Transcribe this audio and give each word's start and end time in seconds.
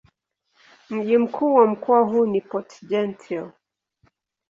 Mji 0.89 1.17
mkuu 1.17 1.55
wa 1.55 1.67
mkoa 1.67 2.01
huu 2.01 2.25
ni 2.25 2.41
Port-Gentil. 2.41 3.49